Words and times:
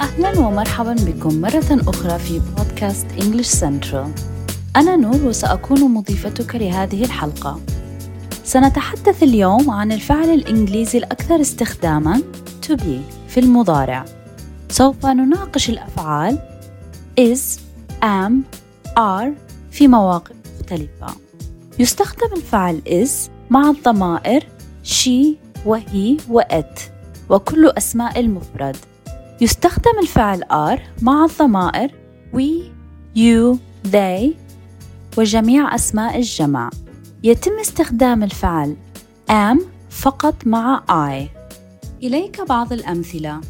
أهلا 0.00 0.38
ومرحبا 0.38 0.92
بكم 0.92 1.40
مرة 1.40 1.80
أخرى 1.88 2.18
في 2.18 2.40
بودكاست 2.56 3.06
English 3.18 3.60
Central 3.60 4.08
أنا 4.76 4.96
نور 4.96 5.24
وسأكون 5.24 5.80
مضيفتك 5.80 6.54
لهذه 6.54 7.04
الحلقة. 7.04 7.60
سنتحدث 8.44 9.22
اليوم 9.22 9.70
عن 9.70 9.92
الفعل 9.92 10.30
الإنجليزي 10.30 10.98
الأكثر 10.98 11.40
استخداما 11.40 12.22
to 12.66 12.72
be 12.76 13.28
في 13.28 13.40
المضارع. 13.40 14.04
سوف 14.68 15.06
نناقش 15.06 15.70
الأفعال 15.70 16.38
is, 17.20 17.40
am, 18.02 18.32
are 18.98 19.28
في 19.70 19.88
مواقف 19.88 20.34
مختلفة. 20.60 21.06
يستخدم 21.78 22.32
الفعل 22.36 22.80
is 22.86 23.30
مع 23.50 23.70
الضمائر 23.70 24.46
she 24.84 25.36
وهي 25.66 26.16
وات 26.30 26.80
وكل 27.28 27.68
أسماء 27.68 28.20
المفرد. 28.20 28.76
يستخدم 29.40 29.98
الفعل 30.02 30.44
are 30.44 31.02
مع 31.02 31.24
الضمائر 31.24 31.90
we, 32.32 32.70
you, 33.14 33.58
they 33.92 34.34
وجميع 35.18 35.74
أسماء 35.74 36.16
الجمع 36.16 36.70
يتم 37.24 37.58
استخدام 37.58 38.22
الفعل 38.22 38.76
am 39.30 39.58
فقط 39.90 40.46
مع 40.46 40.82
I 40.88 41.28
إليك 42.02 42.40
بعض 42.40 42.72
الأمثلة 42.72 43.40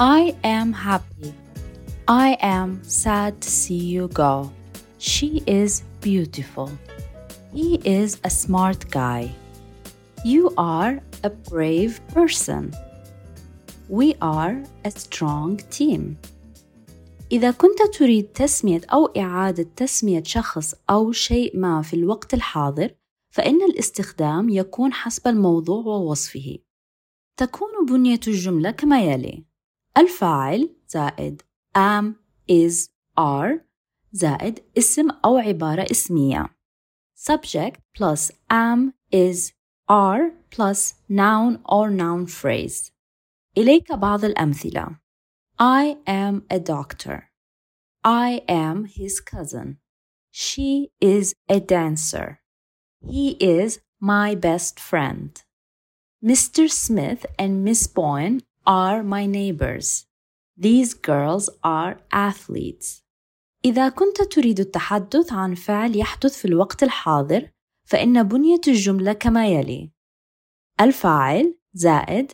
I 0.00 0.34
am 0.44 0.72
happy 0.72 1.32
I 2.08 2.36
am 2.40 2.82
sad 2.82 3.40
to 3.40 3.48
see 3.48 3.84
you 3.94 4.08
go 4.08 4.50
She 4.98 5.42
is 5.46 5.82
beautiful 6.00 6.70
He 7.52 7.80
is 7.84 8.18
a 8.24 8.30
smart 8.30 8.90
guy 8.90 9.30
You 10.24 10.52
are 10.56 11.00
a 11.22 11.30
brave 11.30 12.00
person 12.14 12.74
We 13.90 14.14
are 14.14 14.64
a 14.84 14.90
strong 14.90 15.58
team. 15.70 16.16
إذا 17.32 17.50
كنت 17.50 17.82
تريد 17.98 18.24
تسمية 18.24 18.80
أو 18.92 19.06
إعادة 19.06 19.62
تسمية 19.76 20.22
شخص 20.22 20.74
أو 20.90 21.12
شيء 21.12 21.58
ما 21.58 21.82
في 21.82 21.94
الوقت 21.94 22.34
الحاضر، 22.34 22.94
فإن 23.30 23.62
الاستخدام 23.62 24.48
يكون 24.48 24.92
حسب 24.92 25.28
الموضوع 25.28 25.84
ووصفه. 25.84 26.58
تكون 27.36 27.86
بنية 27.88 28.20
الجملة 28.28 28.70
كما 28.70 29.02
يلي: 29.02 29.44
الفاعل 29.98 30.76
زائد 30.88 31.42
am, 31.76 32.04
is, 32.50 32.88
are 33.20 33.60
زائد 34.12 34.60
اسم 34.78 35.10
أو 35.24 35.36
عبارة 35.36 35.86
اسمية. 35.90 36.54
Subject 37.16 37.80
plus 37.98 38.30
am, 38.50 38.92
is, 39.12 39.52
are 39.88 40.30
plus 40.50 40.94
noun 41.08 41.58
or 41.64 41.90
noun 41.90 42.26
phrase. 42.26 42.93
إليك 43.58 43.92
بعض 43.92 44.24
الأمثلة. 44.24 44.98
I 45.58 45.96
am 46.06 46.42
a 46.50 46.58
doctor. 46.58 47.30
I 48.02 48.42
am 48.48 48.84
his 48.86 49.20
cousin. 49.20 49.78
She 50.30 50.90
is 51.00 51.34
a 51.48 51.60
dancer. 51.60 52.40
He 53.00 53.36
is 53.40 53.80
my 54.00 54.34
best 54.34 54.80
friend. 54.80 55.30
Mr. 56.22 56.68
Smith 56.68 57.24
and 57.38 57.62
Miss 57.62 57.86
Boyne 57.86 58.40
are 58.66 59.02
my 59.02 59.26
neighbors. 59.26 60.06
These 60.56 60.94
girls 60.94 61.48
are 61.62 61.98
athletes. 62.12 63.02
إذا 63.64 63.88
كنت 63.88 64.22
تريد 64.22 64.60
التحدث 64.60 65.32
عن 65.32 65.54
فعل 65.54 65.96
يحدث 65.96 66.36
في 66.38 66.44
الوقت 66.44 66.82
الحاضر 66.82 67.50
فإن 67.84 68.22
بنية 68.22 68.60
الجملة 68.68 69.12
كما 69.12 69.46
يلي 69.48 69.90
الفاعل 70.80 71.58
زائد 71.74 72.32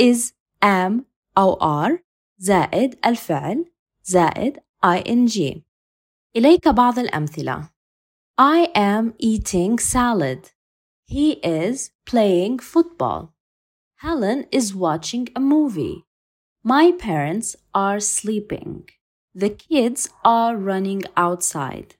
is 0.00 0.32
am 0.62 1.04
أو 1.38 1.58
are 1.60 1.98
زائد 2.38 2.98
الفعل 3.06 3.64
زائد 4.04 4.58
ing 4.84 5.60
إليك 6.36 6.68
بعض 6.68 6.98
الأمثلة 6.98 7.68
I 8.40 8.70
am 8.76 9.14
eating 9.18 9.80
salad. 9.80 10.52
He 11.04 11.40
is 11.42 11.90
playing 12.06 12.60
football. 12.60 13.34
Helen 13.96 14.46
is 14.52 14.76
watching 14.76 15.28
a 15.34 15.40
movie. 15.40 16.04
My 16.62 16.92
parents 16.92 17.56
are 17.74 17.98
sleeping. 17.98 18.88
The 19.34 19.50
kids 19.50 20.10
are 20.24 20.56
running 20.56 21.02
outside. 21.16 21.94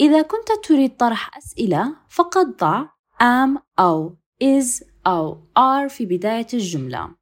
إذا 0.00 0.22
كنت 0.22 0.52
تريد 0.64 0.96
طرح 0.96 1.36
أسئلة 1.36 1.96
فقط 2.08 2.46
ضع 2.46 2.86
am 3.20 3.58
أو 3.78 4.16
is 4.40 4.84
أو 5.06 5.38
are 5.58 5.88
في 5.88 6.06
بداية 6.06 6.46
الجملة. 6.54 7.21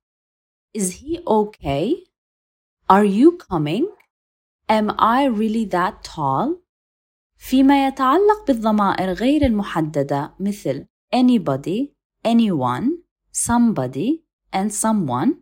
Is 0.74 1.02
he 1.02 1.20
okay? 1.26 2.04
Are 2.90 3.06
you 3.06 3.38
coming? 3.38 3.88
Am 4.68 4.94
I 5.00 5.26
really 5.26 5.66
that 5.66 6.04
tall? 6.04 6.62
فيما 7.38 7.88
يتعلق 7.88 8.48
بالضمائر 8.48 9.14
غير 9.14 9.46
المحددة 9.46 10.36
مثل 10.40 10.86
anybody, 11.16 11.94
anyone, 12.24 12.90
somebody 13.32 14.24
and 14.54 14.74
someone 14.74 15.34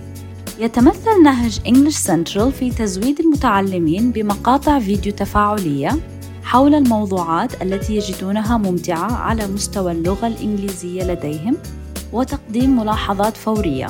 يتمثل 0.60 1.24
نهج 1.24 1.60
English 1.60 1.98
Central 2.08 2.48
في 2.48 2.72
تزويد 2.72 3.20
المتعلمين 3.20 4.12
بمقاطع 4.12 4.80
فيديو 4.80 5.14
تفاعلية 5.14 6.00
حول 6.44 6.76
الموضوعات 6.76 7.62
التي 7.62 7.96
يجدونها 7.96 8.58
ممتعة 8.58 9.12
على 9.12 9.48
مستوى 9.48 9.92
اللغة 9.92 10.28
الإنجليزية 10.28 11.04
لديهم 11.04 11.58
وتقديم 12.12 12.80
ملاحظات 12.80 13.38
فورية. 13.38 13.88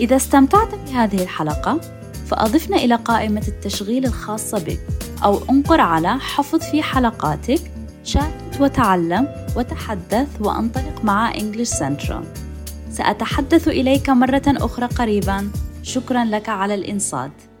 إذا 0.00 0.16
استمتعت 0.16 0.74
بهذه 0.74 1.22
الحلقة 1.22 1.80
فأضفنا 2.26 2.76
إلى 2.76 2.94
قائمة 2.94 3.42
التشغيل 3.48 4.06
الخاصة 4.06 4.58
بك 4.58 4.80
أو 5.24 5.40
انقر 5.50 5.80
على 5.80 6.18
حفظ 6.18 6.60
في 6.60 6.82
حلقاتك 6.82 7.60
شاهد 8.04 8.60
وتعلم 8.60 9.28
وتحدث 9.56 10.28
وانطلق 10.40 11.04
مع 11.04 11.32
English 11.32 11.70
Central 11.78 12.24
سأتحدث 12.90 13.68
إليك 13.68 14.10
مرة 14.10 14.42
أخرى 14.46 14.86
قريبا 14.86 15.50
شكرا 15.82 16.24
لك 16.24 16.48
على 16.48 16.74
الإنصات. 16.74 17.51